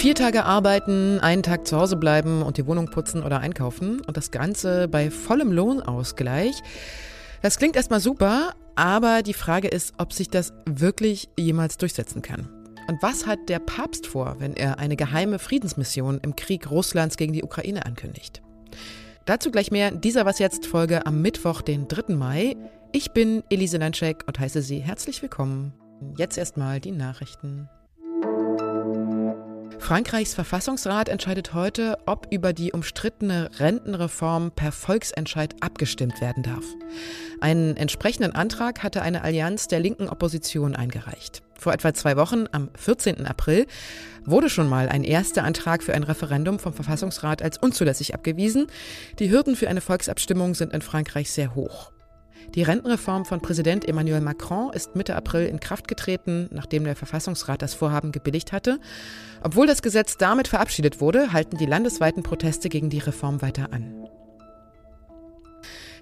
Vier 0.00 0.14
Tage 0.14 0.44
arbeiten, 0.44 1.20
einen 1.20 1.42
Tag 1.42 1.66
zu 1.66 1.76
Hause 1.76 1.96
bleiben 1.96 2.42
und 2.42 2.56
die 2.56 2.66
Wohnung 2.66 2.86
putzen 2.90 3.22
oder 3.22 3.40
einkaufen 3.40 4.00
und 4.00 4.16
das 4.16 4.30
Ganze 4.30 4.88
bei 4.88 5.10
vollem 5.10 5.52
Lohnausgleich. 5.52 6.62
Das 7.42 7.58
klingt 7.58 7.76
erstmal 7.76 8.00
super, 8.00 8.54
aber 8.76 9.22
die 9.22 9.34
Frage 9.34 9.68
ist, 9.68 9.92
ob 9.98 10.14
sich 10.14 10.30
das 10.30 10.54
wirklich 10.64 11.28
jemals 11.38 11.76
durchsetzen 11.76 12.22
kann. 12.22 12.48
Und 12.88 13.02
was 13.02 13.26
hat 13.26 13.50
der 13.50 13.58
Papst 13.58 14.06
vor, 14.06 14.36
wenn 14.38 14.54
er 14.54 14.78
eine 14.78 14.96
geheime 14.96 15.38
Friedensmission 15.38 16.18
im 16.22 16.34
Krieg 16.34 16.70
Russlands 16.70 17.18
gegen 17.18 17.34
die 17.34 17.42
Ukraine 17.44 17.84
ankündigt? 17.84 18.40
Dazu 19.26 19.50
gleich 19.50 19.70
mehr 19.70 19.88
in 19.88 20.00
dieser 20.00 20.24
Was 20.24 20.38
jetzt 20.38 20.66
Folge 20.66 21.04
am 21.04 21.20
Mittwoch, 21.20 21.60
den 21.60 21.88
3. 21.88 22.14
Mai. 22.14 22.56
Ich 22.92 23.12
bin 23.12 23.44
Elise 23.50 23.78
Landschek 23.78 24.24
und 24.26 24.40
heiße 24.40 24.62
Sie 24.62 24.80
herzlich 24.80 25.22
willkommen. 25.22 25.72
Jetzt 26.16 26.36
erstmal 26.36 26.80
die 26.80 26.90
Nachrichten. 26.90 27.68
Frankreichs 29.78 30.34
Verfassungsrat 30.34 31.08
entscheidet 31.08 31.54
heute, 31.54 31.98
ob 32.06 32.26
über 32.32 32.52
die 32.52 32.72
umstrittene 32.72 33.48
Rentenreform 33.60 34.50
per 34.50 34.72
Volksentscheid 34.72 35.54
abgestimmt 35.60 36.20
werden 36.20 36.42
darf. 36.42 36.64
Einen 37.40 37.76
entsprechenden 37.76 38.34
Antrag 38.34 38.82
hatte 38.82 39.02
eine 39.02 39.22
Allianz 39.22 39.68
der 39.68 39.78
linken 39.78 40.08
Opposition 40.08 40.74
eingereicht. 40.74 41.42
Vor 41.54 41.72
etwa 41.72 41.94
zwei 41.94 42.16
Wochen, 42.16 42.46
am 42.50 42.70
14. 42.74 43.24
April, 43.24 43.66
wurde 44.24 44.50
schon 44.50 44.68
mal 44.68 44.88
ein 44.88 45.04
erster 45.04 45.44
Antrag 45.44 45.84
für 45.84 45.94
ein 45.94 46.02
Referendum 46.02 46.58
vom 46.58 46.72
Verfassungsrat 46.72 47.40
als 47.40 47.56
unzulässig 47.56 48.14
abgewiesen. 48.14 48.66
Die 49.20 49.30
Hürden 49.30 49.54
für 49.54 49.68
eine 49.68 49.80
Volksabstimmung 49.80 50.54
sind 50.54 50.72
in 50.72 50.82
Frankreich 50.82 51.30
sehr 51.30 51.54
hoch. 51.54 51.92
Die 52.54 52.62
Rentenreform 52.64 53.24
von 53.24 53.40
Präsident 53.40 53.88
Emmanuel 53.88 54.20
Macron 54.20 54.72
ist 54.72 54.96
Mitte 54.96 55.14
April 55.14 55.46
in 55.46 55.60
Kraft 55.60 55.86
getreten, 55.86 56.48
nachdem 56.50 56.82
der 56.82 56.96
Verfassungsrat 56.96 57.62
das 57.62 57.74
Vorhaben 57.74 58.10
gebilligt 58.10 58.50
hatte. 58.50 58.80
Obwohl 59.42 59.68
das 59.68 59.82
Gesetz 59.82 60.16
damit 60.16 60.48
verabschiedet 60.48 61.00
wurde, 61.00 61.32
halten 61.32 61.58
die 61.58 61.66
landesweiten 61.66 62.24
Proteste 62.24 62.68
gegen 62.68 62.90
die 62.90 62.98
Reform 62.98 63.40
weiter 63.40 63.72
an. 63.72 64.08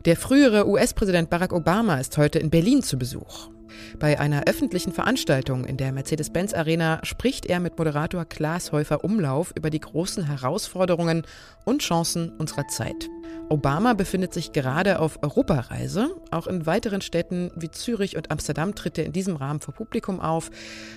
Der 0.07 0.17
frühere 0.17 0.67
US-Präsident 0.67 1.29
Barack 1.29 1.53
Obama 1.53 1.99
ist 1.99 2.17
heute 2.17 2.39
in 2.39 2.49
Berlin 2.49 2.83
zu 2.83 2.99
Besuch. 2.99 3.51
Bei 3.99 4.19
einer 4.19 4.45
öffentlichen 4.47 4.93
Veranstaltung 4.93 5.65
in 5.65 5.77
der 5.77 5.93
Mercedes-Benz 5.93 6.55
Arena 6.55 7.01
spricht 7.03 7.47
er 7.47 7.61
mit 7.61 7.79
Moderator 7.79 8.25
Klaas 8.25 8.73
Häufer 8.73 9.05
Umlauf 9.05 9.53
über 9.57 9.71
die 9.71 9.81
großen 9.81 10.25
Herausforderungen 10.25 11.27
und 11.65 11.83
Chancen 11.83 12.31
unserer 12.39 12.67
Zeit. 12.69 13.09
Obama 13.51 13.95
befindet 13.95 14.35
sich 14.35 14.53
gerade 14.53 14.99
auf 14.99 15.23
Europareise. 15.23 16.11
Auch 16.31 16.47
in 16.47 16.67
weiteren 16.67 17.01
Städten 17.01 17.51
wie 17.57 17.71
Zürich 17.71 18.17
und 18.17 18.31
Amsterdam 18.31 18.75
tritt 18.75 18.99
er 18.99 19.07
in 19.07 19.13
diesem 19.13 19.37
Rahmen 19.37 19.61
vor 19.61 19.73
Publikum 19.73 20.21
auf. 20.21 20.51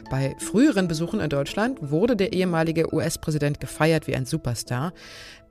Bei 0.09 0.35
früheren 0.37 0.87
Besuchen 0.89 1.21
in 1.21 1.29
Deutschland 1.29 1.91
wurde 1.91 2.17
der 2.17 2.33
ehemalige 2.33 2.93
US-Präsident 2.93 3.61
gefeiert 3.61 4.07
wie 4.07 4.15
ein 4.15 4.25
Superstar. 4.25 4.91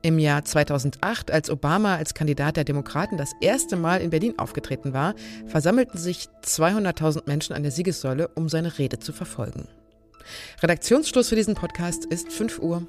Im 0.03 0.19
Jahr 0.19 0.45
2008, 0.47 1.31
als 1.31 1.51
Obama 1.51 1.97
als 1.97 2.15
Kandidat 2.15 2.57
der 2.57 2.65
Demokraten 2.65 3.19
das 3.19 3.33
erste 3.43 3.77
Mal 3.77 4.01
in 4.01 4.09
Berlin 4.09 4.39
aufgetreten 4.39 4.95
war, 4.95 5.15
versammelten 5.47 5.99
sich 5.99 6.29
200.000 6.43 7.25
Menschen 7.27 7.55
an 7.55 7.63
der 7.63 7.71
Siegessäule, 7.71 8.29
um 8.29 8.49
seine 8.49 8.79
Rede 8.79 8.99
zu 8.99 9.13
verfolgen. 9.13 9.69
Redaktionsschluss 10.63 11.29
für 11.29 11.37
diesen 11.37 11.55
Podcast 11.55 12.07
ist 12.07 12.33
5 12.33 12.61
Uhr. 12.61 12.87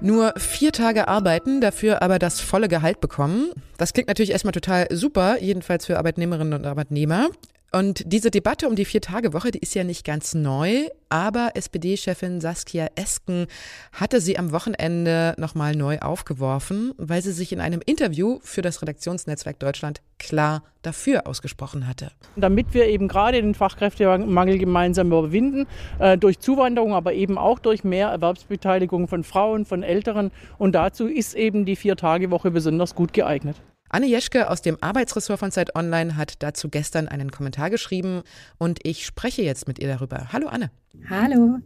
Nur 0.00 0.34
vier 0.36 0.72
Tage 0.72 1.06
arbeiten, 1.06 1.60
dafür 1.60 2.02
aber 2.02 2.18
das 2.18 2.40
volle 2.40 2.68
Gehalt 2.68 3.00
bekommen. 3.00 3.52
Das 3.78 3.92
klingt 3.92 4.08
natürlich 4.08 4.32
erstmal 4.32 4.52
total 4.52 4.88
super, 4.90 5.40
jedenfalls 5.40 5.86
für 5.86 5.96
Arbeitnehmerinnen 5.96 6.54
und 6.54 6.66
Arbeitnehmer. 6.66 7.28
Und 7.74 8.04
diese 8.06 8.30
Debatte 8.30 8.68
um 8.68 8.76
die 8.76 8.84
Vier-Tage-Woche, 8.84 9.50
die 9.50 9.58
ist 9.58 9.74
ja 9.74 9.82
nicht 9.82 10.04
ganz 10.04 10.32
neu, 10.32 10.86
aber 11.08 11.50
SPD-Chefin 11.54 12.40
Saskia 12.40 12.86
Esken 12.94 13.48
hatte 13.92 14.20
sie 14.20 14.38
am 14.38 14.52
Wochenende 14.52 15.34
nochmal 15.38 15.74
neu 15.74 15.98
aufgeworfen, 15.98 16.92
weil 16.98 17.20
sie 17.20 17.32
sich 17.32 17.50
in 17.50 17.60
einem 17.60 17.80
Interview 17.84 18.38
für 18.42 18.62
das 18.62 18.80
Redaktionsnetzwerk 18.80 19.58
Deutschland 19.58 20.02
klar 20.20 20.62
dafür 20.82 21.26
ausgesprochen 21.26 21.88
hatte. 21.88 22.12
Damit 22.36 22.74
wir 22.74 22.86
eben 22.86 23.08
gerade 23.08 23.42
den 23.42 23.54
Fachkräftemangel 23.54 24.58
gemeinsam 24.58 25.08
überwinden, 25.08 25.66
äh, 25.98 26.16
durch 26.16 26.38
Zuwanderung, 26.38 26.94
aber 26.94 27.12
eben 27.14 27.38
auch 27.38 27.58
durch 27.58 27.82
mehr 27.82 28.06
Erwerbsbeteiligung 28.10 29.08
von 29.08 29.24
Frauen, 29.24 29.64
von 29.64 29.82
Älteren. 29.82 30.30
Und 30.58 30.76
dazu 30.76 31.08
ist 31.08 31.34
eben 31.34 31.64
die 31.64 31.74
Vier-Tage-Woche 31.74 32.52
besonders 32.52 32.94
gut 32.94 33.12
geeignet. 33.12 33.56
Anne 33.94 34.06
Jeschke 34.06 34.50
aus 34.50 34.60
dem 34.60 34.76
Arbeitsressort 34.80 35.38
von 35.38 35.52
Zeit 35.52 35.76
Online 35.76 36.16
hat 36.16 36.42
dazu 36.42 36.68
gestern 36.68 37.06
einen 37.06 37.30
Kommentar 37.30 37.70
geschrieben 37.70 38.22
und 38.58 38.80
ich 38.82 39.06
spreche 39.06 39.42
jetzt 39.42 39.68
mit 39.68 39.78
ihr 39.78 39.86
darüber. 39.86 40.32
Hallo 40.32 40.48
Anne. 40.48 40.72
Hallo. 41.08 41.60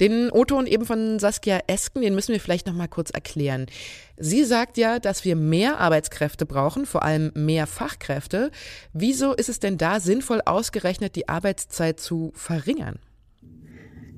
Den 0.00 0.28
O-Ton 0.32 0.66
eben 0.66 0.84
von 0.86 1.20
Saskia 1.20 1.60
Esken, 1.68 2.02
den 2.02 2.16
müssen 2.16 2.32
wir 2.32 2.40
vielleicht 2.40 2.66
noch 2.66 2.74
mal 2.74 2.88
kurz 2.88 3.10
erklären. 3.10 3.66
Sie 4.16 4.42
sagt 4.42 4.76
ja, 4.76 4.98
dass 4.98 5.24
wir 5.24 5.36
mehr 5.36 5.78
Arbeitskräfte 5.78 6.46
brauchen, 6.46 6.84
vor 6.84 7.04
allem 7.04 7.30
mehr 7.36 7.68
Fachkräfte. 7.68 8.50
Wieso 8.92 9.32
ist 9.32 9.48
es 9.48 9.60
denn 9.60 9.78
da 9.78 10.00
sinnvoll 10.00 10.42
ausgerechnet, 10.44 11.14
die 11.14 11.28
Arbeitszeit 11.28 12.00
zu 12.00 12.32
verringern? 12.34 12.98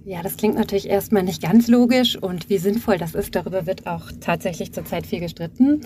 Ja, 0.07 0.23
das 0.23 0.39
klingt 0.39 0.57
natürlich 0.57 0.89
erstmal 0.89 1.23
nicht 1.23 1.43
ganz 1.43 1.69
logisch 1.69 2.17
und 2.17 2.49
wie 2.49 2.57
sinnvoll 2.57 2.97
das 2.97 3.15
ist, 3.15 3.35
darüber 3.37 3.67
wird 3.67 3.87
auch 3.87 4.11
tatsächlich 4.21 4.73
zurzeit 4.73 5.07
viel 5.07 5.21
gestritten. 5.21 5.83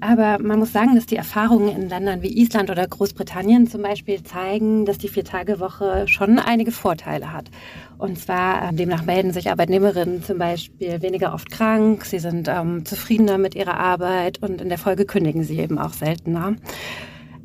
Aber 0.00 0.40
man 0.40 0.58
muss 0.58 0.72
sagen, 0.72 0.96
dass 0.96 1.06
die 1.06 1.14
Erfahrungen 1.14 1.68
in 1.68 1.88
Ländern 1.88 2.22
wie 2.22 2.40
Island 2.42 2.70
oder 2.70 2.84
Großbritannien 2.84 3.68
zum 3.68 3.82
Beispiel 3.82 4.20
zeigen, 4.24 4.84
dass 4.84 4.98
die 4.98 5.06
Vier-Tage-Woche 5.06 6.08
schon 6.08 6.40
einige 6.40 6.72
Vorteile 6.72 7.32
hat. 7.32 7.50
Und 7.98 8.18
zwar, 8.18 8.68
ähm, 8.68 8.76
demnach 8.76 9.04
melden 9.04 9.32
sich 9.32 9.48
Arbeitnehmerinnen 9.48 10.24
zum 10.24 10.38
Beispiel 10.38 11.00
weniger 11.00 11.32
oft 11.32 11.52
krank, 11.52 12.04
sie 12.04 12.18
sind 12.18 12.48
ähm, 12.48 12.84
zufriedener 12.84 13.38
mit 13.38 13.54
ihrer 13.54 13.78
Arbeit 13.78 14.42
und 14.42 14.60
in 14.60 14.70
der 14.70 14.78
Folge 14.78 15.04
kündigen 15.04 15.44
sie 15.44 15.60
eben 15.60 15.78
auch 15.78 15.92
seltener. 15.92 16.56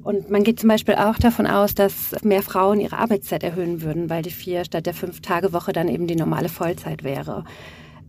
Und 0.07 0.29
man 0.29 0.45
geht 0.45 0.57
zum 0.57 0.69
Beispiel 0.69 0.95
auch 0.95 1.17
davon 1.17 1.45
aus, 1.45 1.75
dass 1.75 2.15
mehr 2.23 2.41
Frauen 2.41 2.79
ihre 2.79 2.97
Arbeitszeit 2.97 3.43
erhöhen 3.43 3.81
würden, 3.81 4.09
weil 4.09 4.21
die 4.21 4.31
vier 4.31 4.63
statt 4.63 4.85
der 4.85 4.93
fünf 4.93 5.19
Tage 5.19 5.51
Woche 5.51 5.73
dann 5.73 5.89
eben 5.89 6.07
die 6.07 6.15
normale 6.15 6.47
Vollzeit 6.47 7.03
wäre. 7.03 7.43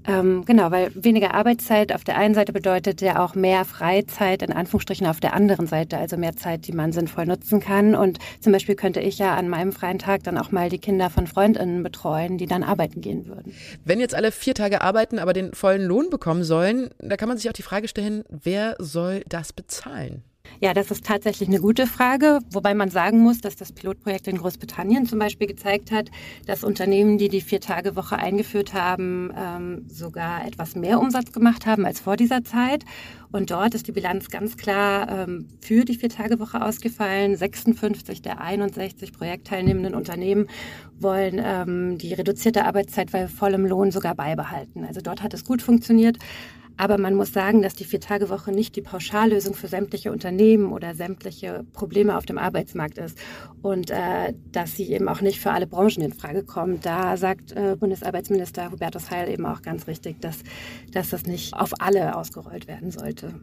Ähm, 0.06 0.44
genau, 0.44 0.70
weil 0.70 0.92
weniger 0.94 1.34
Arbeitszeit 1.34 1.92
auf 1.92 2.04
der 2.04 2.16
einen 2.16 2.34
Seite 2.34 2.53
bedeutet 2.53 3.00
ja 3.00 3.19
auch 3.19 3.34
mehr 3.34 3.64
Freizeit 3.64 4.42
in 4.42 4.53
Anführungsstrichen 4.53 5.09
auf 5.09 5.19
der 5.19 5.32
anderen 5.34 5.66
Seite, 5.66 5.98
also 5.98 6.16
mehr 6.16 6.36
Zeit, 6.36 6.69
die 6.69 6.72
man 6.72 6.92
sinnvoll 6.92 7.26
nutzen 7.26 7.59
kann. 7.59 7.97
Und 7.97 8.20
zum 8.38 8.53
Beispiel 8.53 8.76
könnte 8.76 9.00
ich 9.00 9.19
ja 9.19 9.34
an 9.34 9.48
meinem 9.48 9.72
freien 9.72 9.98
Tag 9.98 10.22
dann 10.22 10.38
auch 10.38 10.53
mal 10.53 10.69
die 10.69 10.78
Kinder 10.78 11.10
von 11.10 11.26
Freundinnen 11.26 11.82
betreuen, 11.82 12.38
die 12.38 12.47
dann 12.47 12.62
arbeiten 12.62 13.00
gehen 13.00 13.26
würden. 13.26 13.54
Wenn 13.84 13.98
jetzt 13.98 14.15
alle 14.15 14.30
vier 14.30 14.54
Tage 14.54 14.82
arbeiten, 14.82 15.19
aber 15.19 15.32
den 15.32 15.53
vollen 15.53 15.82
Lohn 15.82 16.10
bekommen 16.10 16.44
sollen, 16.44 16.91
da 17.00 17.16
kann 17.16 17.28
man 17.28 17.38
sich 17.38 17.48
auch 17.48 17.54
die 17.54 17.62
Frage 17.62 17.88
stellen, 17.88 18.22
wer 18.28 18.76
soll 18.78 19.25
das 19.28 19.53
bezahlen? 19.53 20.22
Ja, 20.60 20.75
das 20.75 20.91
ist 20.91 21.04
tatsächlich 21.04 21.48
eine 21.48 21.60
gute 21.60 21.86
Frage, 21.86 22.41
wobei 22.50 22.75
man 22.75 22.91
sagen 22.91 23.20
muss, 23.20 23.41
dass 23.41 23.54
das 23.54 23.72
Pilotprojekt 23.72 24.26
in 24.26 24.38
Großbritannien 24.38 25.06
zum 25.06 25.19
Beispiel 25.19 25.47
gezeigt 25.47 25.92
hat, 25.92 26.10
dass 26.47 26.64
Unternehmen, 26.64 27.16
die 27.16 27.28
die 27.28 27.41
Vier-Tage-Woche 27.41 28.16
eingeführt 28.16 28.75
haben, 28.75 29.31
ähm, 29.36 29.84
sogar 29.88 30.44
etwas 30.47 30.75
mehr 30.75 30.98
Umsatz 30.98 31.32
gemacht 31.32 31.66
haben 31.66 31.86
als 31.86 32.00
vor 32.00 32.16
dieser 32.16 32.42
Zeit. 32.42 32.84
Und 33.31 33.50
dort 33.50 33.75
ist 33.75 33.86
die 33.86 33.92
Bilanz 33.92 34.31
ganz 34.31 34.56
klar 34.56 35.09
ähm, 35.09 35.48
für 35.60 35.84
die 35.84 35.94
Vier-Tage-Woche 35.94 36.65
ausgefallen. 36.65 37.36
56 37.36 38.22
der 38.22 38.41
61 38.41 39.12
projektteilnehmenden 39.12 39.94
Unternehmen 39.94 40.48
wollen 40.98 41.41
ähm, 41.42 41.98
die 41.98 42.15
reduzierte 42.15 42.65
Arbeitszeit 42.65 43.12
bei 43.12 43.28
vollem 43.28 43.66
Lohn 43.66 43.91
sogar 43.91 44.15
beibehalten. 44.15 44.84
Also 44.84 45.00
dort 45.03 45.22
hat 45.22 45.34
es 45.34 45.44
gut 45.44 45.62
funktioniert. 45.62 46.18
Aber 46.78 46.97
man 46.97 47.15
muss 47.15 47.33
sagen, 47.33 47.60
dass 47.60 47.75
die 47.75 47.84
Vier-Tage-Woche 47.84 48.53
nicht 48.53 48.77
die 48.77 48.83
Pauschallösung 48.83 49.54
für 49.54 49.66
sämtliche 49.66 50.13
Unternehmen 50.13 50.72
oder 50.72 50.95
sämtliche 50.95 51.65
Probleme 51.72 52.16
auf 52.16 52.25
dem 52.25 52.39
Arbeitsmarkt 52.39 52.98
ist 52.98 53.19
und 53.63 53.91
äh, 53.91 54.33
dass 54.53 54.77
sie 54.77 54.91
eben 54.92 55.09
auch 55.09 55.21
nicht 55.21 55.41
für 55.41 55.51
alle 55.51 55.66
Branchen 55.66 56.03
in 56.03 56.13
Frage 56.13 56.45
kommt. 56.45 56.86
Da 56.86 57.16
sagt 57.16 57.53
äh, 57.53 57.77
Bundesarbeitsminister 57.78 58.71
Hubertus 58.71 59.10
Heil 59.10 59.28
eben 59.28 59.45
auch 59.45 59.63
ganz 59.63 59.89
richtig, 59.89 60.21
dass, 60.21 60.39
dass 60.92 61.10
das 61.10 61.27
nicht 61.27 61.53
auf 61.53 61.72
alle 61.80 62.16
ausgerollt 62.16 62.69
werden 62.69 62.92
sollte. 62.92 63.34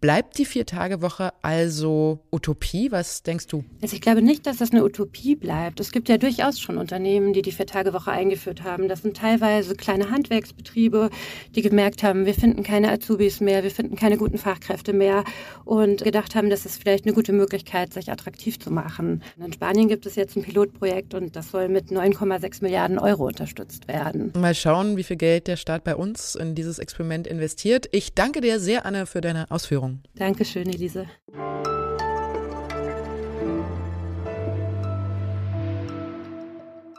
Bleibt 0.00 0.38
die 0.38 0.44
Vier-Tage-Woche 0.44 1.32
also 1.42 2.20
Utopie? 2.30 2.90
Was 2.90 3.22
denkst 3.22 3.46
du? 3.46 3.64
Also 3.80 3.94
ich 3.94 4.00
glaube 4.00 4.22
nicht, 4.22 4.46
dass 4.46 4.58
das 4.58 4.72
eine 4.72 4.84
Utopie 4.84 5.34
bleibt. 5.34 5.80
Es 5.80 5.92
gibt 5.92 6.08
ja 6.08 6.18
durchaus 6.18 6.60
schon 6.60 6.78
Unternehmen, 6.78 7.32
die 7.32 7.42
die 7.42 7.52
Vier-Tage-Woche 7.52 8.10
eingeführt 8.10 8.62
haben. 8.62 8.88
Das 8.88 9.02
sind 9.02 9.16
teilweise 9.16 9.74
kleine 9.74 10.10
Handwerksbetriebe, 10.10 11.10
die 11.54 11.62
gemerkt 11.62 12.02
haben, 12.02 12.26
wir 12.26 12.34
finden 12.34 12.62
keine 12.62 12.90
Azubis 12.90 13.40
mehr, 13.40 13.62
wir 13.62 13.70
finden 13.70 13.96
keine 13.96 14.16
guten 14.16 14.38
Fachkräfte 14.38 14.92
mehr 14.92 15.24
und 15.64 16.04
gedacht 16.04 16.34
haben, 16.34 16.50
das 16.50 16.66
ist 16.66 16.80
vielleicht 16.80 17.04
eine 17.04 17.14
gute 17.14 17.32
Möglichkeit, 17.32 17.92
sich 17.92 18.10
attraktiv 18.10 18.58
zu 18.58 18.70
machen. 18.70 19.22
In 19.44 19.52
Spanien 19.52 19.88
gibt 19.88 20.06
es 20.06 20.14
jetzt 20.14 20.36
ein 20.36 20.42
Pilotprojekt 20.42 21.14
und 21.14 21.36
das 21.36 21.50
soll 21.50 21.68
mit 21.68 21.90
9,6 21.90 22.62
Milliarden 22.62 22.98
Euro 22.98 23.26
unterstützt 23.26 23.88
werden. 23.88 24.32
Mal 24.38 24.54
schauen, 24.54 24.96
wie 24.96 25.02
viel 25.02 25.16
Geld 25.16 25.46
der 25.46 25.56
Staat 25.56 25.84
bei 25.84 25.96
uns 25.96 26.34
in 26.34 26.54
dieses 26.54 26.78
Experiment 26.78 27.26
investiert. 27.26 27.88
Ich 27.92 28.14
danke 28.14 28.40
dir 28.40 28.60
sehr, 28.60 28.86
Anne, 28.86 29.06
für 29.06 29.20
deine 29.20 29.50
Ausführungen 29.50 29.61
Ausführungen. 29.62 30.02
Dankeschön, 30.16 30.68
Elise. 30.68 31.06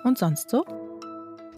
Und 0.06 0.18
sonst 0.18 0.50
so? 0.50 0.64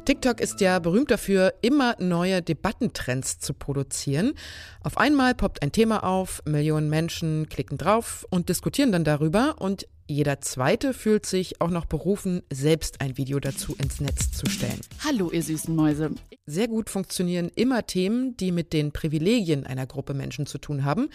TikTok 0.05 0.39
ist 0.41 0.61
ja 0.61 0.79
berühmt 0.79 1.11
dafür, 1.11 1.53
immer 1.61 1.95
neue 1.99 2.41
Debattentrends 2.41 3.39
zu 3.39 3.53
produzieren. 3.53 4.33
Auf 4.83 4.97
einmal 4.97 5.35
poppt 5.35 5.61
ein 5.61 5.71
Thema 5.71 6.03
auf, 6.03 6.41
Millionen 6.45 6.89
Menschen 6.89 7.49
klicken 7.49 7.77
drauf 7.77 8.25
und 8.31 8.49
diskutieren 8.49 8.91
dann 8.91 9.03
darüber 9.03 9.55
und 9.59 9.87
jeder 10.07 10.39
Zweite 10.41 10.93
fühlt 10.93 11.25
sich 11.25 11.61
auch 11.61 11.69
noch 11.69 11.85
berufen, 11.85 12.43
selbst 12.51 13.01
ein 13.01 13.17
Video 13.17 13.39
dazu 13.39 13.75
ins 13.75 13.99
Netz 13.99 14.31
zu 14.31 14.47
stellen. 14.47 14.79
Hallo, 15.03 15.31
ihr 15.31 15.41
süßen 15.41 15.75
Mäuse. 15.75 16.11
Sehr 16.45 16.67
gut 16.67 16.91
funktionieren 16.91 17.49
immer 17.55 17.87
Themen, 17.87 18.37
die 18.37 18.51
mit 18.51 18.71
den 18.71 18.91
Privilegien 18.91 19.65
einer 19.65 19.87
Gruppe 19.87 20.13
Menschen 20.13 20.45
zu 20.45 20.59
tun 20.59 20.85
haben. 20.85 21.09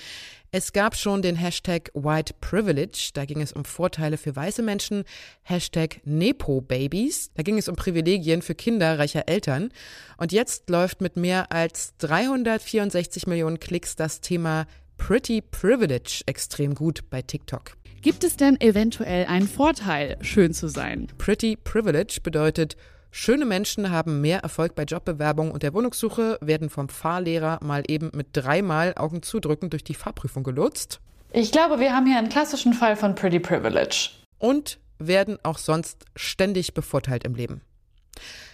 Es 0.51 0.73
gab 0.73 0.97
schon 0.97 1.23
den 1.23 1.37
Hashtag 1.37 1.93
White 1.95 2.35
Privilege, 2.41 3.11
da 3.15 3.25
ging 3.25 3.41
es 3.41 3.53
um 3.53 3.65
Vorteile 3.65 4.17
für 4.17 4.35
weiße 4.35 4.63
Menschen. 4.63 5.05
Hashtag 5.43 6.01
Nepo 6.05 6.61
Babies, 6.61 7.31
da 7.35 7.45
ging 7.45 7.59
es 7.59 7.69
um 7.69 7.77
Privilegien 7.77 8.43
für 8.43 8.57
Kinder 8.57 8.99
reicher 8.99 9.29
Eltern. 9.29 9.71
Und 10.17 10.33
jetzt 10.33 10.69
läuft 10.69 11.01
mit 11.01 11.17
mehr 11.17 11.53
als 11.53 11.97
364 11.99 13.29
Millionen 13.29 13.61
Klicks 13.61 13.95
das 13.95 14.21
Thema 14.21 14.67
Pretty 14.97 15.41
Privilege 15.41 16.23
extrem 16.27 16.75
gut 16.75 17.09
bei 17.09 17.23
TikTok. 17.23 17.80
Gibt 18.03 18.25
es 18.25 18.39
denn 18.39 18.59
eventuell 18.63 19.27
einen 19.27 19.47
Vorteil, 19.47 20.17
schön 20.23 20.55
zu 20.55 20.69
sein? 20.69 21.09
Pretty 21.19 21.57
Privilege 21.57 22.21
bedeutet, 22.23 22.79
schöne 23.11 23.45
Menschen 23.45 23.91
haben 23.91 24.23
mehr 24.23 24.39
Erfolg 24.39 24.75
bei 24.75 24.85
Jobbewerbung 24.85 25.51
und 25.51 25.63
der 25.63 25.75
Wohnungssuche, 25.75 26.39
werden 26.41 26.71
vom 26.71 26.89
Fahrlehrer 26.89 27.59
mal 27.63 27.83
eben 27.89 28.11
mit 28.15 28.29
dreimal 28.33 28.95
Augen 28.97 29.23
zudrücken 29.23 29.69
durch 29.69 29.85
die 29.85 29.93
Fahrprüfung 29.93 30.45
gelotst. 30.45 31.01
Ich 31.31 31.53
glaube, 31.53 31.79
wir 31.79 31.95
haben 31.95 32.07
hier 32.07 32.17
einen 32.17 32.31
klassischen 32.31 32.73
Fall 32.73 32.97
von 32.97 33.15
Pretty 33.15 33.39
Privilege. 33.39 34.09
Und 34.39 34.79
werden 34.99 35.37
auch 35.43 35.59
sonst 35.59 36.07
ständig 36.17 36.73
bevorteilt 36.73 37.25
im 37.25 37.35
Leben. 37.35 37.61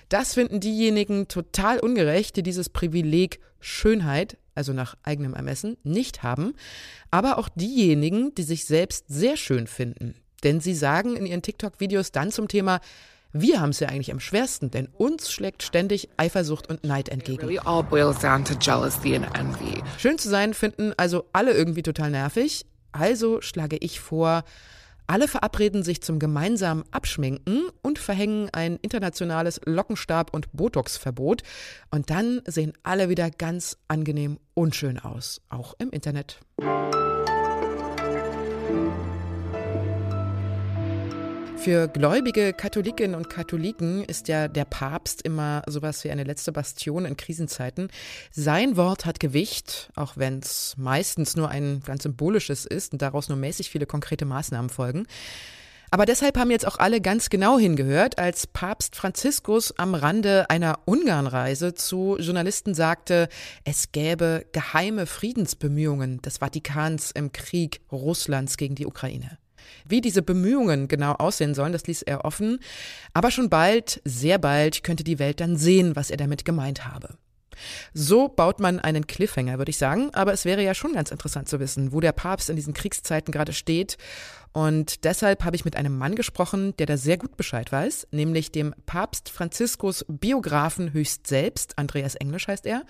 Das 0.08 0.34
finden 0.34 0.58
diejenigen 0.58 1.28
total 1.28 1.78
ungerecht, 1.78 2.34
die 2.34 2.42
dieses 2.42 2.69
Privileg 2.69 3.38
Schönheit 3.60 4.38
also 4.56 4.72
nach 4.72 4.96
eigenem 5.02 5.34
Ermessen, 5.34 5.76
nicht 5.84 6.22
haben, 6.22 6.54
aber 7.10 7.38
auch 7.38 7.48
diejenigen, 7.54 8.34
die 8.34 8.42
sich 8.42 8.64
selbst 8.64 9.04
sehr 9.08 9.36
schön 9.36 9.66
finden. 9.66 10.14
Denn 10.42 10.60
sie 10.60 10.74
sagen 10.74 11.16
in 11.16 11.26
ihren 11.26 11.42
TikTok-Videos 11.42 12.12
dann 12.12 12.30
zum 12.30 12.48
Thema, 12.48 12.80
wir 13.32 13.60
haben 13.60 13.70
es 13.70 13.80
ja 13.80 13.88
eigentlich 13.88 14.12
am 14.12 14.20
schwersten, 14.20 14.70
denn 14.70 14.88
uns 14.96 15.30
schlägt 15.30 15.62
ständig 15.62 16.08
Eifersucht 16.16 16.68
und 16.68 16.84
Neid 16.84 17.08
entgegen. 17.08 17.40
Schön 19.98 20.18
zu 20.18 20.28
sein 20.28 20.54
finden 20.54 20.94
also 20.96 21.26
alle 21.32 21.52
irgendwie 21.52 21.82
total 21.82 22.10
nervig. 22.10 22.64
Also 22.92 23.42
schlage 23.42 23.76
ich 23.76 24.00
vor, 24.00 24.44
alle 25.06 25.28
verabreden 25.28 25.82
sich 25.82 26.02
zum 26.02 26.18
gemeinsamen 26.18 26.84
Abschminken 26.90 27.68
und 27.82 27.98
verhängen 27.98 28.48
ein 28.52 28.76
internationales 28.82 29.60
Lockenstab- 29.62 30.32
und 30.32 30.52
Botox-Verbot. 30.52 31.42
Und 31.90 32.10
dann 32.10 32.42
sehen 32.46 32.72
alle 32.82 33.08
wieder 33.08 33.30
ganz 33.30 33.78
angenehm 33.88 34.38
unschön 34.54 34.98
aus, 34.98 35.40
auch 35.48 35.74
im 35.78 35.90
Internet. 35.90 36.40
Für 41.66 41.88
gläubige 41.88 42.52
Katholikinnen 42.52 43.16
und 43.16 43.28
Katholiken 43.28 44.04
ist 44.04 44.28
ja 44.28 44.46
der 44.46 44.64
Papst 44.64 45.22
immer 45.22 45.64
sowas 45.66 46.04
wie 46.04 46.12
eine 46.12 46.22
letzte 46.22 46.52
Bastion 46.52 47.04
in 47.04 47.16
Krisenzeiten. 47.16 47.88
Sein 48.30 48.76
Wort 48.76 49.04
hat 49.04 49.18
Gewicht, 49.18 49.90
auch 49.96 50.16
wenn 50.16 50.38
es 50.38 50.76
meistens 50.76 51.34
nur 51.34 51.48
ein 51.48 51.80
ganz 51.84 52.04
symbolisches 52.04 52.66
ist 52.66 52.92
und 52.92 53.02
daraus 53.02 53.28
nur 53.28 53.36
mäßig 53.36 53.68
viele 53.68 53.84
konkrete 53.84 54.26
Maßnahmen 54.26 54.70
folgen. 54.70 55.08
Aber 55.90 56.06
deshalb 56.06 56.38
haben 56.38 56.52
jetzt 56.52 56.68
auch 56.68 56.78
alle 56.78 57.00
ganz 57.00 57.30
genau 57.30 57.58
hingehört, 57.58 58.16
als 58.16 58.46
Papst 58.46 58.94
Franziskus 58.94 59.76
am 59.76 59.96
Rande 59.96 60.48
einer 60.48 60.78
Ungarnreise 60.84 61.74
zu 61.74 62.16
Journalisten 62.20 62.74
sagte, 62.74 63.28
es 63.64 63.90
gäbe 63.90 64.46
geheime 64.52 65.04
Friedensbemühungen 65.06 66.22
des 66.22 66.38
Vatikans 66.38 67.10
im 67.10 67.32
Krieg 67.32 67.80
Russlands 67.90 68.56
gegen 68.56 68.76
die 68.76 68.86
Ukraine. 68.86 69.38
Wie 69.86 70.00
diese 70.00 70.22
Bemühungen 70.22 70.88
genau 70.88 71.12
aussehen 71.12 71.54
sollen, 71.54 71.72
das 71.72 71.86
ließ 71.86 72.02
er 72.02 72.24
offen. 72.24 72.58
Aber 73.12 73.30
schon 73.30 73.50
bald, 73.50 74.00
sehr 74.04 74.38
bald, 74.38 74.82
könnte 74.82 75.04
die 75.04 75.18
Welt 75.18 75.40
dann 75.40 75.56
sehen, 75.56 75.96
was 75.96 76.10
er 76.10 76.16
damit 76.16 76.44
gemeint 76.44 76.86
habe. 76.86 77.16
So 77.94 78.28
baut 78.28 78.60
man 78.60 78.80
einen 78.80 79.06
Cliffhanger, 79.06 79.58
würde 79.58 79.70
ich 79.70 79.78
sagen. 79.78 80.10
Aber 80.14 80.32
es 80.32 80.44
wäre 80.44 80.62
ja 80.62 80.74
schon 80.74 80.92
ganz 80.92 81.10
interessant 81.10 81.48
zu 81.48 81.60
wissen, 81.60 81.92
wo 81.92 82.00
der 82.00 82.12
Papst 82.12 82.50
in 82.50 82.56
diesen 82.56 82.74
Kriegszeiten 82.74 83.32
gerade 83.32 83.52
steht. 83.52 83.96
Und 84.52 85.04
deshalb 85.04 85.44
habe 85.44 85.56
ich 85.56 85.64
mit 85.64 85.76
einem 85.76 85.98
Mann 85.98 86.14
gesprochen, 86.14 86.74
der 86.78 86.86
da 86.86 86.96
sehr 86.96 87.18
gut 87.18 87.36
Bescheid 87.36 87.70
weiß, 87.70 88.08
nämlich 88.10 88.52
dem 88.52 88.74
Papst 88.86 89.28
Franziskus 89.28 90.04
Biografen 90.08 90.92
höchst 90.92 91.26
selbst. 91.26 91.78
Andreas 91.78 92.14
Englisch 92.14 92.48
heißt 92.48 92.66
er. 92.66 92.84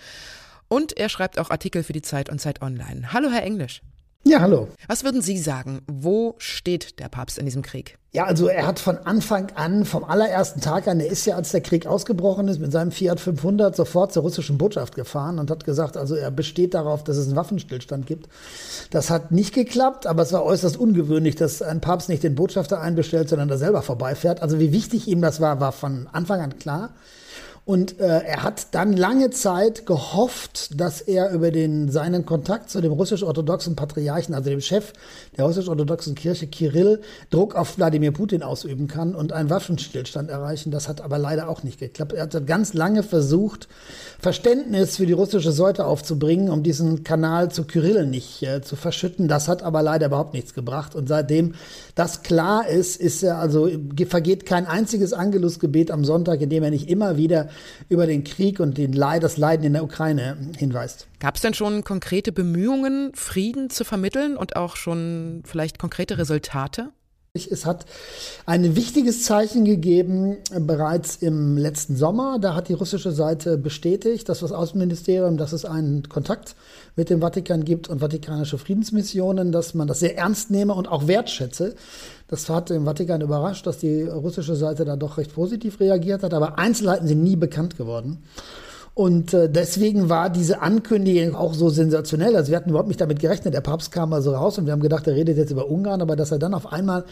Und 0.69 0.97
er 0.97 1.09
schreibt 1.09 1.39
auch 1.39 1.49
Artikel 1.49 1.83
für 1.83 1.93
die 1.93 2.01
Zeit 2.01 2.29
und 2.29 2.39
Zeit 2.39 2.61
Online. 2.61 3.13
Hallo, 3.13 3.29
Herr 3.29 3.43
Englisch. 3.43 3.81
Ja, 4.29 4.41
hallo. 4.41 4.67
Was 4.89 5.05
würden 5.05 5.21
Sie 5.21 5.37
sagen? 5.37 5.79
Wo 5.87 6.35
steht 6.37 6.99
der 6.99 7.07
Papst 7.07 7.37
in 7.37 7.45
diesem 7.45 7.61
Krieg? 7.61 7.97
Ja, 8.11 8.25
also 8.25 8.47
er 8.49 8.67
hat 8.67 8.77
von 8.77 8.97
Anfang 8.97 9.51
an, 9.55 9.85
vom 9.85 10.03
allerersten 10.03 10.59
Tag 10.59 10.89
an, 10.89 10.99
er 10.99 11.07
ist 11.07 11.25
ja, 11.25 11.37
als 11.37 11.51
der 11.51 11.61
Krieg 11.61 11.87
ausgebrochen 11.87 12.49
ist, 12.49 12.59
mit 12.59 12.73
seinem 12.73 12.91
Fiat 12.91 13.21
500 13.21 13.73
sofort 13.73 14.11
zur 14.11 14.23
russischen 14.23 14.57
Botschaft 14.57 14.95
gefahren 14.95 15.39
und 15.39 15.49
hat 15.49 15.63
gesagt, 15.63 15.95
also 15.95 16.15
er 16.15 16.29
besteht 16.29 16.73
darauf, 16.73 17.05
dass 17.05 17.15
es 17.15 17.27
einen 17.27 17.37
Waffenstillstand 17.37 18.05
gibt. 18.05 18.27
Das 18.89 19.09
hat 19.09 19.31
nicht 19.31 19.53
geklappt, 19.53 20.05
aber 20.05 20.23
es 20.23 20.33
war 20.33 20.43
äußerst 20.43 20.75
ungewöhnlich, 20.75 21.35
dass 21.35 21.61
ein 21.61 21.79
Papst 21.79 22.09
nicht 22.09 22.23
den 22.23 22.35
Botschafter 22.35 22.81
einbestellt, 22.81 23.29
sondern 23.29 23.47
da 23.47 23.57
selber 23.57 23.81
vorbeifährt. 23.81 24.41
Also 24.41 24.59
wie 24.59 24.73
wichtig 24.73 25.07
ihm 25.07 25.21
das 25.21 25.39
war, 25.39 25.61
war 25.61 25.71
von 25.71 26.09
Anfang 26.11 26.41
an 26.41 26.59
klar. 26.59 26.89
Und 27.67 27.99
äh, 27.99 28.21
er 28.21 28.43
hat 28.43 28.67
dann 28.75 28.93
lange 28.93 29.29
Zeit 29.29 29.85
gehofft, 29.85 30.79
dass 30.79 31.01
er 31.01 31.31
über 31.31 31.51
den, 31.51 31.91
seinen 31.91 32.25
Kontakt 32.25 32.69
zu 32.69 32.79
dem 32.79 32.93
russisch-orthodoxen 32.93 33.75
Patriarchen, 33.75 34.33
also 34.33 34.49
dem 34.49 34.61
Chef 34.61 34.93
der 35.35 35.43
russisch-orthodoxen 35.43 36.15
Kirche, 36.15 36.47
Kirill, 36.47 37.01
Druck 37.29 37.55
auf 37.55 37.77
Wladimir 37.77 38.13
Putin 38.13 38.41
ausüben 38.41 38.87
kann 38.87 39.15
und 39.15 39.33
einen 39.33 39.49
Waffenstillstand 39.49 40.29
erreichen. 40.29 40.71
Das 40.71 40.87
hat 40.87 41.01
aber 41.01 41.17
leider 41.17 41.49
auch 41.49 41.63
nicht 41.63 41.77
geklappt. 41.77 42.13
Er 42.13 42.23
hat 42.23 42.47
ganz 42.47 42.73
lange 42.73 43.03
versucht, 43.03 43.67
Verständnis 44.17 44.95
für 44.95 45.05
die 45.05 45.11
russische 45.11 45.51
Seite 45.51 45.87
aufzubringen, 45.87 46.49
um 46.49 46.63
diesen 46.63 47.03
Kanal 47.03 47.51
zu 47.51 47.65
Kirill 47.65 48.05
nicht 48.05 48.43
äh, 48.43 48.61
zu 48.61 48.77
verschütten. 48.77 49.27
Das 49.27 49.49
hat 49.49 49.61
aber 49.61 49.81
leider 49.81 50.05
überhaupt 50.05 50.33
nichts 50.33 50.53
gebracht. 50.53 50.95
Und 50.95 51.09
seitdem 51.09 51.55
das 51.95 52.23
klar 52.23 52.65
ist, 52.65 52.95
ist 52.95 53.23
er 53.23 53.39
also 53.39 53.69
vergeht 54.07 54.45
kein 54.45 54.67
einziges 54.67 55.11
Angelusgebet 55.11 55.91
am 55.91 56.05
Sonntag, 56.05 56.39
in 56.39 56.49
dem 56.49 56.63
er 56.63 56.69
nicht 56.69 56.89
immer 56.89 57.17
wieder 57.17 57.49
über 57.89 58.07
den 58.07 58.23
Krieg 58.23 58.59
und 58.59 58.77
den 58.77 58.93
Leid, 58.93 59.23
das 59.23 59.37
Leiden 59.37 59.65
in 59.65 59.73
der 59.73 59.83
Ukraine 59.83 60.37
hinweist. 60.57 61.07
Gab 61.19 61.35
es 61.35 61.41
denn 61.41 61.53
schon 61.53 61.83
konkrete 61.83 62.31
Bemühungen, 62.31 63.11
Frieden 63.15 63.69
zu 63.69 63.83
vermitteln 63.83 64.37
und 64.37 64.55
auch 64.55 64.75
schon 64.75 65.43
vielleicht 65.45 65.79
konkrete 65.79 66.17
Resultate? 66.17 66.91
Es 67.45 67.65
hat 67.65 67.85
ein 68.45 68.75
wichtiges 68.75 69.23
Zeichen 69.23 69.65
gegeben 69.65 70.37
äh, 70.51 70.59
bereits 70.59 71.17
im 71.17 71.57
letzten 71.57 71.95
Sommer. 71.95 72.39
Da 72.39 72.55
hat 72.55 72.69
die 72.69 72.73
russische 72.73 73.11
Seite 73.11 73.57
bestätigt, 73.57 74.27
dass 74.29 74.39
das 74.39 74.51
Außenministerium, 74.51 75.37
dass 75.37 75.53
es 75.53 75.65
einen 75.65 76.09
Kontakt 76.09 76.55
mit 76.95 77.09
dem 77.09 77.21
Vatikan 77.21 77.63
gibt 77.63 77.89
und 77.89 77.99
vatikanische 77.99 78.57
Friedensmissionen, 78.57 79.51
dass 79.51 79.73
man 79.73 79.87
das 79.87 79.99
sehr 79.99 80.17
ernst 80.17 80.49
nehme 80.49 80.73
und 80.73 80.87
auch 80.87 81.07
wertschätze. 81.07 81.75
Das 82.27 82.49
hat 82.49 82.69
den 82.69 82.85
Vatikan 82.85 83.21
überrascht, 83.21 83.65
dass 83.65 83.77
die 83.77 84.03
russische 84.03 84.55
Seite 84.55 84.83
da 84.83 84.95
doch 84.95 85.17
recht 85.17 85.33
positiv 85.33 85.79
reagiert 85.79 86.23
hat, 86.23 86.33
aber 86.33 86.59
Einzelheiten 86.59 87.07
sind 87.07 87.23
nie 87.23 87.37
bekannt 87.37 87.77
geworden. 87.77 88.23
Und 88.97 89.31
äh, 89.35 89.47
deswegen 89.47 90.09
war 90.09 90.31
diese 90.31 90.59
Ankündigung 90.61 91.35
auch 91.35 91.53
so 91.53 91.69
sensationell. 91.69 92.35
Also 92.35 92.49
wir 92.49 92.57
hatten 92.57 92.71
überhaupt 92.71 92.87
nicht 92.87 92.99
damit 92.99 93.19
gerechnet. 93.19 93.53
Der 93.53 93.61
Papst 93.61 93.91
kam 93.91 94.11
also 94.11 94.33
raus 94.33 94.57
und 94.57 94.65
wir 94.65 94.73
haben 94.73 94.81
gedacht, 94.81 95.05
er 95.05 95.13
redet 95.13 95.37
jetzt 95.37 95.51
über 95.51 95.69
Ungarn, 95.69 96.01
aber 96.01 96.15
dass 96.15 96.31
er 96.31 96.39
dann 96.39 96.55
auf 96.55 96.73
einmal 96.73 97.05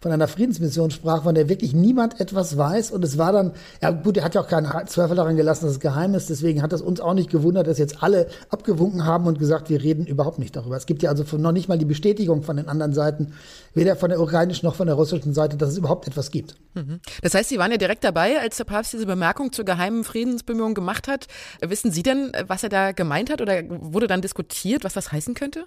von 0.00 0.12
einer 0.12 0.28
Friedensmission 0.28 0.90
sprach, 0.90 1.24
von 1.24 1.34
der 1.34 1.48
wirklich 1.48 1.74
niemand 1.74 2.20
etwas 2.20 2.56
weiß. 2.56 2.90
Und 2.90 3.04
es 3.04 3.18
war 3.18 3.32
dann, 3.32 3.52
ja 3.82 3.90
gut, 3.90 4.16
er 4.16 4.24
hat 4.24 4.34
ja 4.34 4.40
auch 4.40 4.48
keinen 4.48 4.66
Zweifel 4.86 5.14
daran 5.14 5.36
gelassen, 5.36 5.66
dass 5.66 5.74
es 5.74 5.80
geheim 5.80 6.14
ist. 6.14 6.30
Deswegen 6.30 6.62
hat 6.62 6.72
es 6.72 6.80
uns 6.80 7.00
auch 7.00 7.12
nicht 7.12 7.30
gewundert, 7.30 7.66
dass 7.66 7.78
jetzt 7.78 8.02
alle 8.02 8.28
abgewunken 8.48 9.04
haben 9.04 9.26
und 9.26 9.38
gesagt, 9.38 9.68
wir 9.68 9.82
reden 9.82 10.06
überhaupt 10.06 10.38
nicht 10.38 10.56
darüber. 10.56 10.76
Es 10.76 10.86
gibt 10.86 11.02
ja 11.02 11.10
also 11.10 11.24
noch 11.36 11.52
nicht 11.52 11.68
mal 11.68 11.76
die 11.76 11.84
Bestätigung 11.84 12.42
von 12.42 12.56
den 12.56 12.68
anderen 12.68 12.94
Seiten, 12.94 13.34
weder 13.74 13.94
von 13.94 14.08
der 14.08 14.20
ukrainischen 14.20 14.66
noch 14.66 14.74
von 14.74 14.86
der 14.86 14.96
russischen 14.96 15.34
Seite, 15.34 15.58
dass 15.58 15.70
es 15.70 15.76
überhaupt 15.76 16.06
etwas 16.06 16.30
gibt. 16.30 16.54
Mhm. 16.74 17.00
Das 17.22 17.34
heißt, 17.34 17.50
Sie 17.50 17.58
waren 17.58 17.70
ja 17.70 17.76
direkt 17.76 18.02
dabei, 18.04 18.40
als 18.40 18.56
der 18.56 18.64
Papst 18.64 18.94
diese 18.94 19.06
Bemerkung 19.06 19.52
zur 19.52 19.66
geheimen 19.66 20.04
Friedensbemühung 20.04 20.74
gemacht 20.74 21.08
hat. 21.08 21.26
Wissen 21.60 21.90
Sie 21.90 22.02
denn, 22.02 22.32
was 22.46 22.62
er 22.62 22.70
da 22.70 22.92
gemeint 22.92 23.30
hat 23.30 23.42
oder 23.42 23.62
wurde 23.68 24.06
dann 24.06 24.22
diskutiert, 24.22 24.82
was 24.84 24.94
das 24.94 25.12
heißen 25.12 25.34
könnte? 25.34 25.64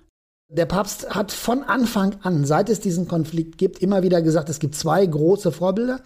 Der 0.55 0.67
Papst 0.67 1.09
hat 1.09 1.31
von 1.31 1.63
Anfang 1.63 2.17
an, 2.21 2.45
seit 2.45 2.69
es 2.69 2.79
diesen 2.79 3.07
Konflikt 3.07 3.57
gibt, 3.57 3.79
immer 3.79 4.03
wieder 4.03 4.21
gesagt, 4.21 4.49
es 4.49 4.59
gibt 4.59 4.75
zwei 4.75 5.03
große 5.03 5.51
Vorbilder. 5.51 6.01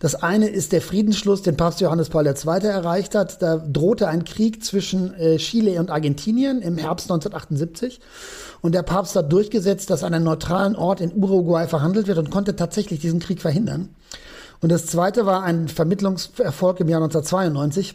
Das 0.00 0.14
eine 0.14 0.48
ist 0.48 0.72
der 0.72 0.82
Friedensschluss, 0.82 1.40
den 1.40 1.56
Papst 1.56 1.80
Johannes 1.80 2.10
Paul 2.10 2.26
II. 2.26 2.66
erreicht 2.66 3.14
hat. 3.14 3.40
Da 3.40 3.56
drohte 3.56 4.08
ein 4.08 4.24
Krieg 4.24 4.62
zwischen 4.62 5.14
äh, 5.14 5.38
Chile 5.38 5.80
und 5.80 5.90
Argentinien 5.90 6.60
im 6.60 6.76
Herbst 6.76 7.10
1978. 7.10 8.00
Und 8.60 8.74
der 8.74 8.82
Papst 8.82 9.16
hat 9.16 9.32
durchgesetzt, 9.32 9.88
dass 9.88 10.04
an 10.04 10.12
einem 10.12 10.26
neutralen 10.26 10.76
Ort 10.76 11.00
in 11.00 11.14
Uruguay 11.16 11.66
verhandelt 11.66 12.06
wird 12.06 12.18
und 12.18 12.30
konnte 12.30 12.54
tatsächlich 12.54 13.00
diesen 13.00 13.18
Krieg 13.18 13.40
verhindern. 13.40 13.88
Und 14.60 14.72
das 14.72 14.84
zweite 14.84 15.24
war 15.24 15.42
ein 15.42 15.68
Vermittlungserfolg 15.68 16.80
im 16.80 16.88
Jahr 16.88 17.02
1992. 17.02 17.94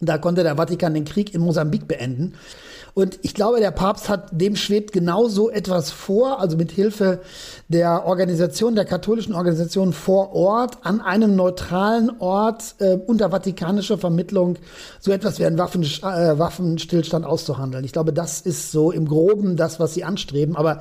Da 0.00 0.18
konnte 0.18 0.42
der 0.42 0.56
Vatikan 0.56 0.94
den 0.94 1.04
Krieg 1.04 1.34
in 1.34 1.42
Mosambik 1.42 1.86
beenden. 1.86 2.34
Und 2.94 3.18
ich 3.22 3.34
glaube, 3.34 3.60
der 3.60 3.70
Papst 3.70 4.08
hat 4.08 4.28
dem 4.32 4.56
schwebt 4.56 4.92
genau 4.92 5.28
so 5.28 5.50
etwas 5.50 5.90
vor, 5.90 6.40
also 6.40 6.56
mit 6.56 6.72
Hilfe 6.72 7.20
der 7.68 8.04
Organisation, 8.04 8.74
der 8.74 8.84
katholischen 8.84 9.34
Organisation 9.34 9.92
vor 9.92 10.34
Ort, 10.34 10.78
an 10.82 11.00
einem 11.00 11.36
neutralen 11.36 12.10
Ort 12.18 12.74
äh, 12.78 12.96
unter 13.06 13.30
vatikanischer 13.30 13.98
Vermittlung 13.98 14.56
so 14.98 15.12
etwas 15.12 15.38
wie 15.38 15.46
einen 15.46 15.58
Waffen, 15.58 15.82
äh, 15.82 16.38
Waffenstillstand 16.38 17.24
auszuhandeln. 17.24 17.84
Ich 17.84 17.92
glaube, 17.92 18.12
das 18.12 18.40
ist 18.40 18.72
so 18.72 18.90
im 18.90 19.06
Groben 19.06 19.56
das, 19.56 19.78
was 19.78 19.94
sie 19.94 20.04
anstreben. 20.04 20.56
Aber 20.56 20.80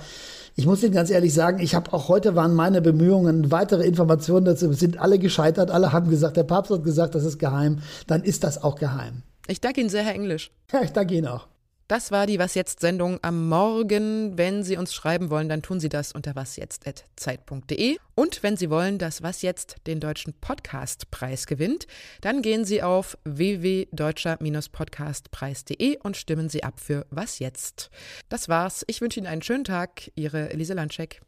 ich 0.60 0.66
muss 0.66 0.84
Ihnen 0.84 0.92
ganz 0.92 1.10
ehrlich 1.10 1.34
sagen, 1.34 1.60
ich 1.62 1.74
habe 1.74 1.94
auch 1.94 2.10
heute 2.10 2.36
waren 2.36 2.54
meine 2.54 2.82
Bemühungen, 2.82 3.50
weitere 3.50 3.86
Informationen 3.88 4.44
dazu 4.44 4.74
sind 4.74 5.00
alle 5.00 5.18
gescheitert. 5.18 5.72
Alle 5.72 5.94
haben 5.94 6.10
gesagt, 6.10 6.36
der 6.36 6.44
Papst 6.44 6.70
hat 6.70 6.84
gesagt, 6.84 7.16
das 7.16 7.24
ist 7.24 7.40
geheim. 7.40 7.80
Dann 8.08 8.24
ist 8.24 8.44
das 8.44 8.62
auch 8.62 8.76
geheim. 8.76 9.24
Ich 9.48 9.62
danke 9.62 9.80
Ihnen 9.80 9.90
sehr, 9.90 10.04
Herr 10.04 10.16
Englisch. 10.16 10.52
Ja, 10.74 10.82
ich 10.84 10.92
danke 10.92 11.14
Ihnen 11.14 11.28
auch. 11.28 11.48
Das 11.90 12.12
war 12.12 12.28
die 12.28 12.38
Was 12.38 12.54
jetzt 12.54 12.82
Sendung 12.82 13.18
am 13.24 13.50
Morgen. 13.50 14.38
Wenn 14.38 14.64
Sie 14.64 14.78
uns 14.78 14.94
schreiben 14.94 15.32
wollen, 15.32 15.50
dann 15.50 15.64
tun 15.64 15.80
Sie 15.80 15.90
das 15.90 16.12
unter 16.12 16.36
wasjetzt@zeit.de 16.36 17.98
und 18.14 18.44
wenn 18.44 18.58
Sie 18.58 18.70
wollen, 18.70 19.00
dass 19.00 19.24
Was 19.24 19.42
jetzt 19.42 19.78
den 19.88 20.00
deutschen 20.00 20.34
Podcastpreis 20.34 21.48
gewinnt, 21.48 21.88
dann 22.22 22.44
gehen 22.44 22.64
Sie 22.64 22.84
auf 22.84 23.18
www.deutscher-podcastpreis.de 23.24 25.98
und 26.04 26.16
stimmen 26.16 26.48
Sie 26.48 26.64
ab 26.64 26.80
für 26.80 27.08
Was 27.10 27.40
jetzt. 27.40 27.90
Das 28.30 28.50
war's. 28.50 28.84
Ich 28.86 29.02
wünsche 29.02 29.20
Ihnen 29.20 29.26
einen 29.26 29.42
schönen 29.42 29.64
Tag. 29.64 30.12
Ihre 30.14 30.52
Elise 30.52 30.76
Landscheck. 30.76 31.22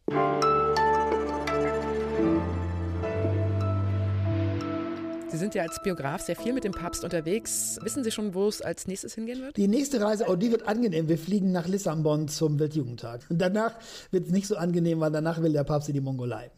Sind 5.41 5.55
ja 5.55 5.63
als 5.63 5.81
Biograf 5.81 6.21
sehr 6.21 6.35
viel 6.35 6.53
mit 6.53 6.63
dem 6.63 6.71
Papst 6.71 7.03
unterwegs. 7.03 7.79
Wissen 7.81 8.03
Sie 8.03 8.11
schon, 8.11 8.35
wo 8.35 8.47
es 8.47 8.61
als 8.61 8.87
nächstes 8.87 9.15
hingehen 9.15 9.41
wird? 9.41 9.57
Die 9.57 9.67
nächste 9.67 9.99
Reise, 9.99 10.25
oh, 10.29 10.35
die 10.35 10.51
wird 10.51 10.67
angenehm. 10.67 11.09
Wir 11.09 11.17
fliegen 11.17 11.51
nach 11.51 11.67
Lissabon 11.67 12.27
zum 12.27 12.59
Weltjugendtag. 12.59 13.25
Und 13.27 13.39
danach 13.39 13.75
wird 14.11 14.27
es 14.27 14.31
nicht 14.31 14.47
so 14.47 14.55
angenehm, 14.55 14.99
weil 14.99 15.11
danach 15.11 15.41
will 15.41 15.51
der 15.51 15.63
Papst 15.63 15.89
in 15.89 15.95
die 15.95 16.01
Mongolei. 16.01 16.51